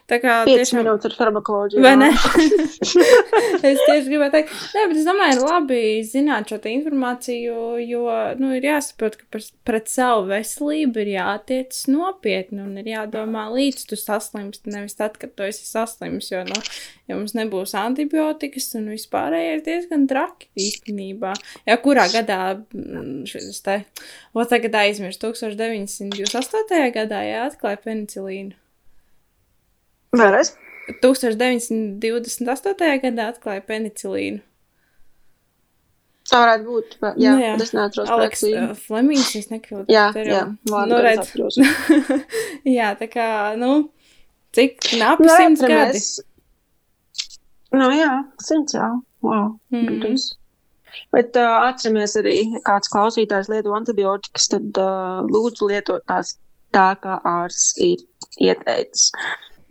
[0.10, 0.80] Tā kā 5 tiešām.
[0.80, 1.82] minūtes ar farmakoloģiju.
[1.86, 2.08] Vai ne?
[3.70, 8.08] es tieši gribēju teikt, nē, bet es domāju, ir labi zināt šo informāciju, jo,
[8.40, 13.86] nu, ir jāsaprot, ka par, pret savu veselību ir jātiec nopietni un ir jādomā līdz
[13.92, 16.58] tu saslimsti, nevis tad, kad tu esi saslims, jo, nu,
[17.12, 21.36] ja mums nebūs antibiotikas un vispārējais diezgan traki īstenībā.
[21.70, 23.78] Jā, kurā gadā mm, šis te,
[24.34, 26.84] o tagad aizmirst, 1928.
[26.98, 28.58] gadā, jā, atklāja penicilīnu.
[30.14, 30.54] Vēlreiz?
[31.02, 33.00] 1928.
[33.04, 34.42] gadā atklāja penicilīnu.
[36.30, 36.94] Tā varētu būt.
[37.20, 37.54] Jā, Nu jā.
[37.62, 38.12] es neatceros.
[38.14, 39.86] Aleks uh, Flemings, es nekļūdu.
[39.92, 41.34] Jā, jā, vārdu nu, redz.
[42.78, 43.26] jā, tā kā,
[43.60, 43.72] nu,
[44.56, 46.00] cik knapi Nu, simts gadi.
[47.76, 48.94] Nu jā, simts jau.
[49.24, 49.58] Wow.
[49.74, 49.84] Mhm.
[49.90, 50.30] Gandrīz.
[51.14, 56.36] Bet uh, atceramies arī, ja kāds klausītājs lieto antibiotikas, tad uh, lūdzu lietot tās
[56.76, 58.04] tā, kā ārsts ir
[58.42, 59.12] ieteicis.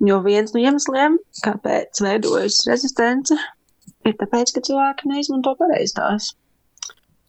[0.03, 3.37] Jo viens no iemesliem, kāpēc veidojas rezistence,
[4.09, 6.33] ir tāpēc, ka cilvēki neizmanto pareizi tās.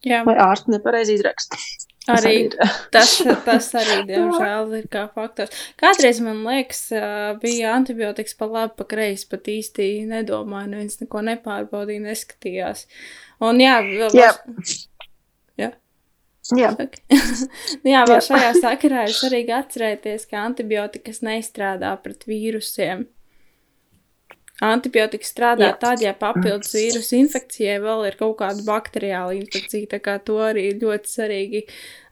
[0.04, 0.24] Jā.
[0.26, 1.60] Vai ārsti nepareizi izraksta.
[2.04, 3.12] Tas Arī arī tas,
[3.46, 5.54] tas arī, diemžēl, ir kā faktors.
[5.80, 6.82] Kādreiz man liekas,
[7.40, 12.84] bija antibiotikas pa labi, pa kreisi, pat īsti nedomāja, neviens neko nepārbaudīja, neskatījās.
[13.44, 14.34] Un jā, vēl Jā.
[14.34, 14.82] Jā.
[16.52, 17.00] Jā, Okay.
[17.84, 18.22] Nu jā, vēl Jā.
[18.28, 23.06] šajā sakarā ir svarīgi atcerēties, ka antibiotikas neizstrādā pret vīrusiem.
[24.62, 25.76] Antibiotika strādā Jā.
[25.80, 29.88] tad, ja papildus vīrusu infekcijai vēl ir kaut kāda bakteriāla infekcija.
[29.96, 31.64] Tā kā to arī ir ļoti svarīgi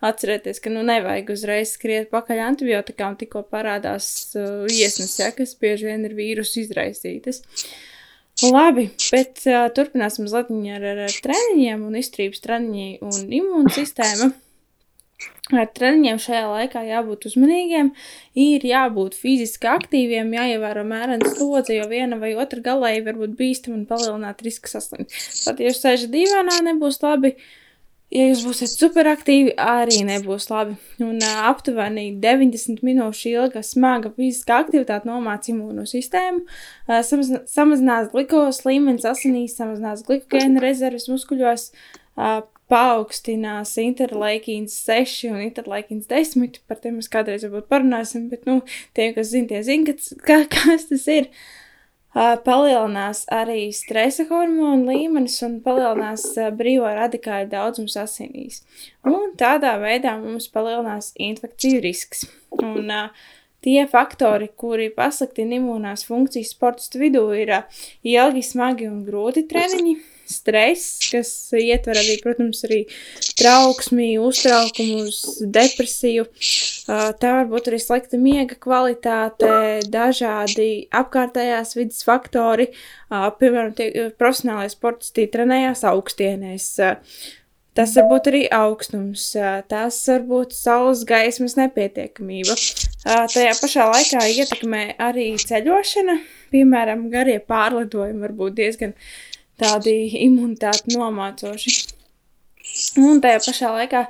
[0.02, 5.92] atcerēties, ka nu nevajag uzreiz skriet pakaļ antibiotikām, tikko parādās uh, iesnas, ja, kas bieži
[5.92, 7.44] vien ir vīrusu izraisītas.
[8.40, 14.32] Labi, bet uh, turpināsim mazliet ar, ar, ar treniņiem un izturības treniņiem un imūnsistēmu.
[15.52, 17.92] Ar treniņiem šajā laikā jābūt uzmanīgiem,
[18.38, 23.76] ir jābūt fiziski aktīviem, jāievēro mērena slodze, jo viena vai otra galēji var būt bīstama
[23.76, 25.12] un palielināt risku saslimt.
[25.44, 27.36] Pat ja jūs sēžat dīvainā, nebūs labi.
[28.12, 30.74] Ja jūs būsiet superaktīvi, arī nebūs labi.
[31.00, 38.10] Un uh, aptuveni 90 minūšu ilga smaga fiziska aktivitāte nomāca imūno sistēmu, uh, samazina- samazinās
[38.12, 41.70] glukozes līmenis asinīs, samazinās glikogēna rezerves muskuļos,
[42.20, 46.60] uh, paaugstinās interleikīns 6 un interleikīns 10.
[46.68, 48.60] Par tiem mēs kādreiz varbūt parunāsim, bet, nu,
[48.96, 50.12] tie, kas zina, tie zina, kas,
[50.52, 51.32] kas tas ir.
[51.32, 51.61] Uh,
[52.14, 56.26] palielinās arī stresa hormonu līmenis un palielinās
[56.58, 58.62] brīvo radikāļu daudzums asinīs.
[59.08, 62.26] Un tādā veidā mums palielinās infekciju risks.
[62.62, 62.90] Un,
[63.62, 67.52] Tie faktori, kuri pasliktina imūnās funkcijas sportistu vidū, ir
[68.02, 69.92] ilgi, smagi un grūti treniņi,
[70.28, 72.82] stress, kas ietver arī, protams, arī
[73.40, 76.28] trauksmi, uztraukumus, depresiju.
[76.28, 79.52] Uh, Tā var būt arī slikta miega kvalitāte,
[79.92, 82.70] dažādi apkārtējās vidas faktori.
[83.12, 86.72] Uh, Piemēram, tie profesionālais sportisti trenējās augstienēs.
[86.82, 87.30] Uh,
[87.72, 92.52] Tas var būt arī augstums, ā, tas var būt saules gaismas nepietiekamība.
[93.32, 96.18] Tajā pašā laikā ietekmē arī ceļošana,
[96.52, 98.92] piemēram, garie pārlidojumi var būt diezgan
[99.62, 99.96] tādi
[100.26, 101.76] imunitāti nomācoši.
[103.02, 104.04] Un tajā pašā laikā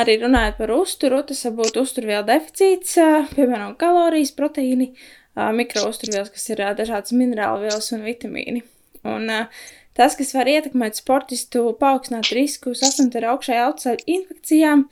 [0.00, 2.96] arī runājot par uzturu, tas var būt uzturvielu deficīts,
[3.34, 4.92] piemēram, kalorijas, proteīni,
[5.58, 8.64] mikrouzturvielas, kas ir dažādas minerālu vielas un vitamīni.
[9.08, 9.30] Un,
[9.92, 14.86] Tas, kas var ietekmēt sportistu, paaugstināt risku saslimt ar augšējā augstceļa infekcijām,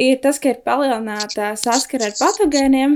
[0.00, 2.94] ir tas, ka ir palielināta saskara ar patogēniem.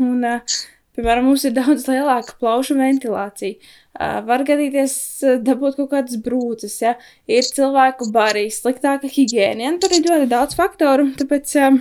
[0.00, 0.54] Un, uh,
[0.96, 3.58] piemēram, mums ir daudz lielāka plaušu ventilācija.
[3.94, 6.96] Uh, var gadīties uh, dabūt kaut kādas brūces, ja
[7.30, 9.68] ir cilvēku barīs, sliktāka higiēna.
[9.68, 9.74] Ja?
[9.82, 11.78] Tur ir ļoti daudz faktoru, tāpēc um,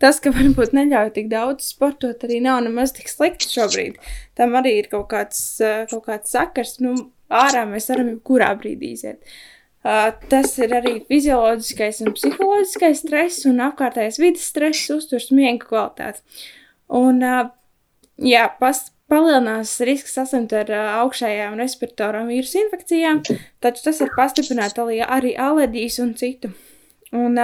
[0.00, 4.00] tas, ka varbūt neļauj tik daudz sportot, arī nav nemaz tik slikti šobrīd.
[4.40, 6.78] Tam arī ir kaut kāds, uh, kaut kāds sakars.
[6.84, 6.96] Nu,
[7.28, 9.38] ārā mēs varam jebkurā brīdī iziet.
[9.84, 16.24] Uh, tas ir arī fizioloģiskais un psiholoģiskais stress un apkārtējais vidas stress, uzturs miega kvalitāti.
[16.98, 17.52] Un, uh,
[18.22, 20.70] jā, pas, palielinās risks saslimt ar
[21.02, 23.22] augšējām respiratorām vīrusu infekcijām,
[23.64, 26.52] taču tas var pastiprināt arī, alerģijas un citu.
[27.16, 27.38] Un,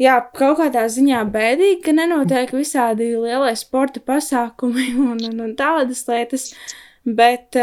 [0.00, 6.04] jā, kaut kādā ziņā bēdīgi, ka nenotiek visādi lielie sporta pasākumi un, un, un tādas
[6.10, 6.52] lietas,
[7.02, 7.58] bet,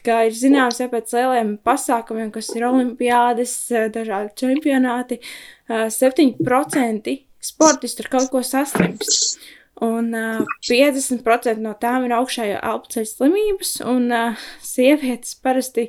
[0.00, 3.56] kā ir zināms, ja pēc lieliem pasākumiem, kas ir olimpiādes,
[3.92, 5.20] dažādi čempionāti,
[5.68, 9.40] eh, 7% sportisti ar kaut ko saslimst.
[9.80, 15.86] Un uh, 50% no tām ir augšējā apceļa slimības, un uh, sievietes parasti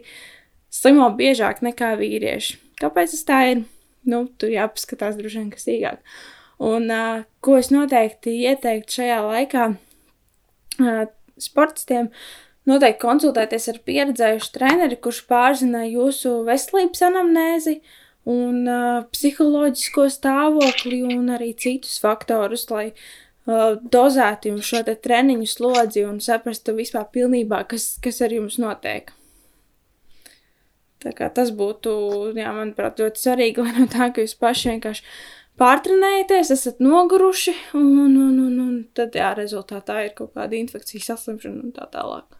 [0.72, 2.56] slimo biežāk nekā vīrieši.
[2.80, 3.64] Kāpēc tas tā ir?
[4.08, 6.00] Nu, tur jāpaskatās droši vien, kas īgāk.
[6.64, 11.02] Un uh, ko es noteikti ieteiktu šajā laikā uh,
[11.42, 12.08] sportistiem,
[12.72, 17.76] noteikti konsultēties ar pieredzējušu treneri, kurš pārzina jūsu veselības anamnēzi
[18.32, 23.04] un uh, psiholoģisko stāvokli un arī citus faktorus, lai uh,
[23.94, 29.12] dozētu jums šo treniņu slodzi un saprastu vispār pilnībā, kas, kas ar jums notiek.
[31.02, 31.92] Tā kā tas būtu,
[32.38, 35.06] jā, manuprāt, ļoti svarīgi, lai no tā, ka jūs paši vienkārši
[35.62, 41.66] pārtrenējaties, esat noguruši, un, un, un, un tad, jā, rezultātā ir kaut kāda infekcijas saslimšana
[41.68, 42.38] un tā tālāk.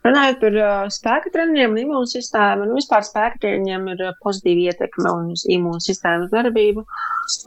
[0.00, 5.42] Runājot par uh, spēka treniņiem un imūnsistēmu, nu vispār spēka treniņiem ir pozitīva ietekme uz
[5.52, 6.86] imūnsistēmas darbību.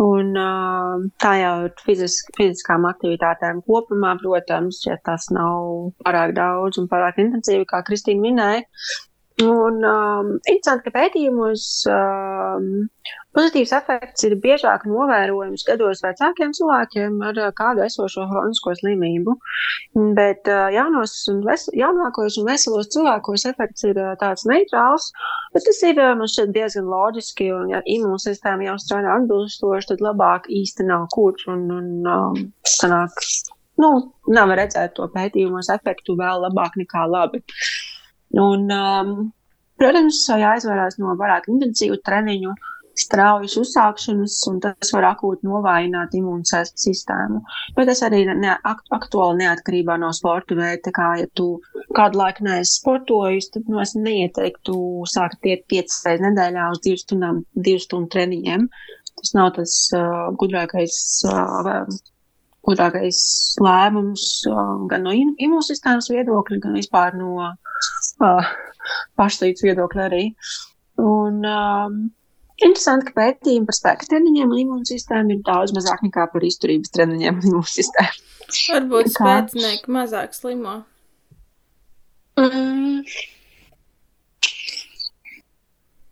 [0.05, 6.77] Un, uh, tā jau ir fizisk, fiziskām aktivitātēm kopumā, protams, ja tas nav pārāk daudz
[6.81, 8.67] un pārāk intensīvi, kā Kristīna minēja.
[9.41, 12.65] Un um, interesanti, ka pētījumos um,
[13.34, 19.34] pozitīvs efekts ir biežāk novērojams gados vecākiem cilvēkiem ar uh, kādu esošo hronisko slimību.
[20.19, 21.41] Bet uh, jaunos un
[21.80, 25.10] jaunākos un veselos cilvēkos efekts ir uh, tāds neitrāls,
[25.56, 30.06] bet tas ir uh, man šķiet diezgan loģiski, un ja imūnsistēma jau strādā atbilstoši, tad
[30.06, 32.38] labāk īsti nav kur un, un um,
[32.69, 33.17] sanāk,
[33.82, 33.96] nu,
[34.30, 37.41] nav redzēt to pētījumos efektu vēl labāk nekā labi.
[38.41, 39.15] Un, um,
[39.78, 42.54] protams, jāizvairās no pārāk intensīvu treniņu,
[42.98, 47.41] straujas uzsākšanas, un tas var akūti novājināt imūnsistēmu.
[47.78, 48.54] Bet tas arī ne,
[48.98, 50.93] aktuāli neatkarībā no sporta veida.
[50.93, 51.48] Kā, ja tu
[51.98, 54.78] kādu laiku neesi sportojis, tad nu, es neieteiktu
[55.10, 58.69] sākt iet piecas reizes nedēļā uz divu stundām, divu stundu treniņiem.
[59.13, 60.98] Tas nav tas uh, gudrākais.
[61.30, 61.89] Uh,
[62.63, 63.19] Gudrākais
[63.63, 68.52] lēmums uh, gan no imūnsistēmas viedokļa, gan vispār no uh,
[69.19, 70.23] pašlīdz viedokļa arī.
[71.04, 71.99] Un, um,
[72.62, 77.41] interesanti, ka pētījumi par spēka treniņiem un imūnsistēmu ir daudz mazāk nekā par izturības treniņiem
[77.41, 78.26] un imūnsistēmu.
[78.73, 80.82] Varbūt spēcinieki mazāk slimo.
[82.39, 83.04] Mm.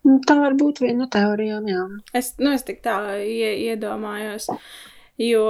[0.01, 1.83] Nu, Tā var būt viena no teorijām, jā.
[2.17, 4.49] Es, nu, es tik tā ie, iedomājos,
[5.21, 5.45] jo,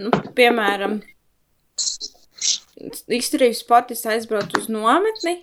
[0.00, 1.00] nu, piemēram,
[3.12, 5.36] izturības sportists aizbrauc uz nometni,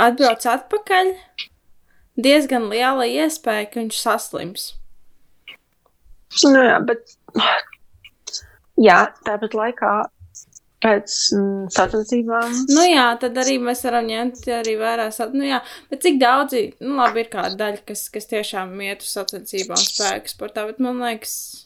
[0.00, 1.12] atbrauc atpakaļ,
[2.20, 4.66] diezgan liela iespēja, ka viņš saslims.
[6.44, 7.14] Nu, jā, bet
[8.82, 9.92] jā, tāpat laikā
[10.84, 12.56] pēc mm, sacensībām.
[12.74, 16.64] Nu jā, tad arī mēs varam ņemt arī vērā, sa- nu jā, bet cik daudzi,
[16.84, 21.00] nu labi, ir kāda daļa, kas, kas tiešām iet uz sacensībām spēku sportā, bet man
[21.00, 21.63] liekas,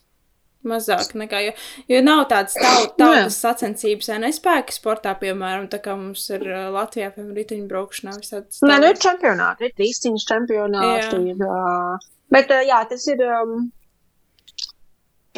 [0.68, 1.54] mazāk nekā, jo,
[1.92, 6.44] jo nav tādas tau, tautas sacensības, vai ne spēka sportā, piemēram, tā kā mums ir
[6.74, 8.60] Latvijā, piemēram, riteņbraukšanā visādas.
[8.68, 11.24] Nē, nu ir čempionāti, ir trīscīņas čempionāti.
[11.32, 13.68] Ir, uh, bet uh, jā, tas ir um,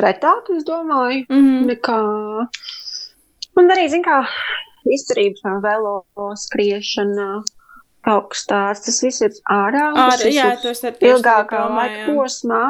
[0.01, 1.67] pretāk, es domāju, Mm -hmm.
[1.75, 2.01] nekā.
[3.61, 4.23] Un arī, zin kā,
[4.87, 6.05] izturības velo
[6.37, 7.43] skriešana,
[8.07, 9.91] tāds, tas viss ir ārā.
[9.93, 12.15] Ārā, tas jā, ir ar tieši ilgākā domāju, laika jā.
[12.15, 12.63] posmā.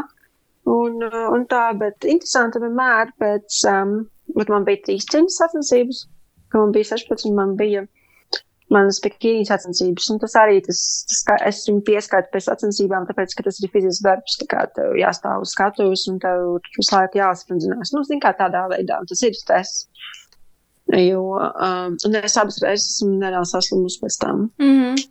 [0.68, 3.94] Un, uh, un tā, bet interesanti vienmēr pēc, um,
[4.36, 6.04] bet man bija trīs cīņas sacensības,
[6.52, 7.86] ka man bija 16, man bija
[8.70, 13.34] manas pikīņas sacensības, un tas arī tas, tas kā es viņu pieskaitu pēc sacensībām, tāpēc,
[13.36, 16.44] ka tas ir fizisks darbs, tā kā tev jāstāv uz skatuves, un tev
[16.76, 17.94] visu laiku jāsprindzinās.
[17.96, 19.86] Nu, zin kā tādā veidā, un tas ir stress.
[20.90, 24.46] Jo, um, un es abas reizes esmu nereāli saslimusi pēc tam.
[24.58, 25.02] Mm -hmm.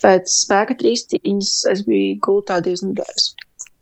[0.00, 3.26] Pēc spēka trīs cīņas es biju gultā divas nedēļas.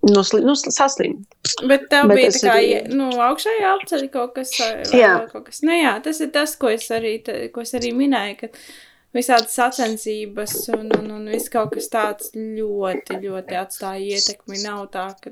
[0.09, 1.25] Nu, nu sli- saslimu.
[1.69, 4.53] Bet tev Bet bija tā kā, arī- nu, augšējā apceļ kaut kas,
[4.93, 5.63] vēl kaut kas.
[5.63, 7.17] Nu jā, tas ir tas, ko es arī,
[7.53, 8.49] ko es arī minēju, ka
[9.17, 14.63] visādas sacensības un, un, un viss kaut kas tāds ļoti, ļoti atstāja ietekmi.
[14.65, 15.31] Nav tā, ka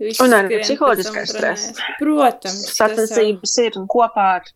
[0.00, 1.72] viss Un arī psiholoģiskais stress.
[1.98, 2.64] Protams.
[2.64, 4.50] tas jau- Sacensības ir un kopā ar,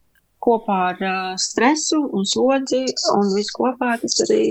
[0.44, 2.85] kopā ar uh, stresu un slodzi
[3.16, 4.42] un visu kopā tas arī.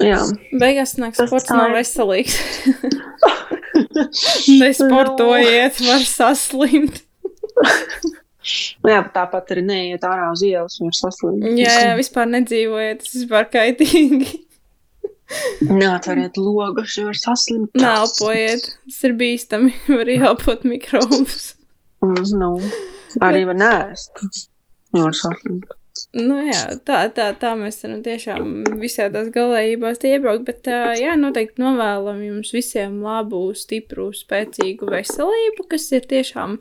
[0.00, 0.16] Jā,
[0.56, 1.74] Beigās nāk sports nav ir.
[1.82, 2.38] veselīgs.
[4.62, 7.02] Nesportojiet, var saslimt.
[8.82, 11.44] Nu jā tāpat arī neiet ārā uz ielas un ir saslimt.
[11.60, 14.40] Jā, jā, vispār nedzīvojiet, tas vispār kaitīgi.
[15.82, 17.70] Neatveriet logus, jo var saslimt.
[17.78, 19.74] Nāpojiet, tas ir bīstami.
[19.98, 21.52] Var ielpot mikrobus.
[22.02, 22.50] Un, nu,
[23.22, 24.24] arī var nēst.
[24.92, 25.70] Jo var saslimt.
[26.16, 28.48] Nu, jā, tā, tā, tā mēs varam tiešām
[28.80, 30.46] visādās galējībās iebraukt.
[30.48, 30.68] Bet,
[31.00, 36.58] jā, noteikti novēlam jums visiem labu, stipru, spēcīgu veselību, kas ir tiešām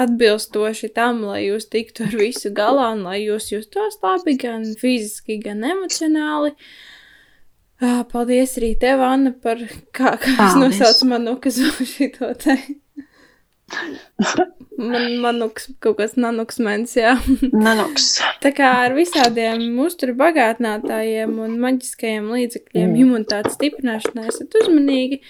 [0.00, 5.40] atbilstoši tam, lai jūs tiktu ar visu galā un lai jūs justos labi gan fiziski,
[5.42, 6.54] gan emocionāli.
[7.80, 9.60] Paldies arī tev, Anna, par
[9.96, 11.60] kā, kā es nosaucu manu, kas
[11.94, 12.56] šito te.
[14.80, 17.12] Man, manuks, kaut kas nanuksmens, jā.
[17.52, 18.14] Nenoks.
[18.40, 22.96] Tā kā ar visādiem uzturu bagātinātājiem un maģiskajiem līdzekļiem Mm.
[23.02, 25.20] imunitātes stiprināšanai esat uzmanīgi.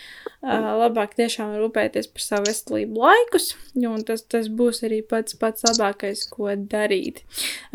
[0.41, 6.23] Labāk tiešām rūpēties par savu veselību laikus, jo tas, tas būs arī pats pats labākais,
[6.31, 7.21] ko darīt.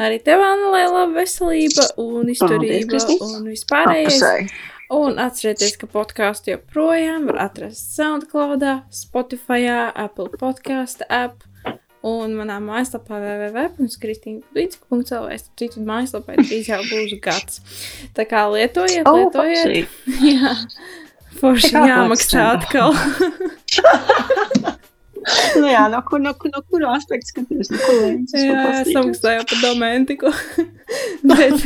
[0.01, 3.19] Arī tev, Anna, lai laba veselība un izturība Kristi.
[3.21, 4.15] un vispārējais.
[4.15, 4.49] Apusēji.
[4.93, 8.61] Un atcerieties, ka podkāstu joprojām var atrast SoundCloud,
[8.93, 11.41] Spotify, Apple podkāstu app
[12.05, 15.39] un manā mājaslapā www.kristīna.lv.
[15.57, 17.61] Citu mājaslapai drīz jau būs gads.
[18.13, 19.89] Tā kā lietojiet, O, lietojiet.
[20.35, 20.53] Jā,
[21.41, 22.93] forši jāmaksā atkal.
[25.59, 27.71] nu, jā, no, kur, no, no kura aspekta skaties?
[27.73, 30.33] No kolēģis, jā, samaksāju par domēnu tikko.
[31.31, 31.65] bet,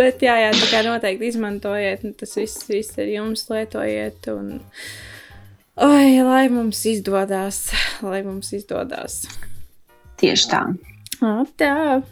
[0.00, 4.28] bet, jā, jā, tā kā noteikti izmantojiet, nu, tas viss, viss ir jums, lietojiet.
[4.34, 4.58] Un,
[5.88, 7.64] oi, lai mums izdodas,
[8.04, 9.22] lai mums izdodas.
[10.22, 10.66] Tieši tā.
[11.58, 12.02] Tā.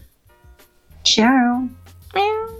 [1.06, 2.59] Čau!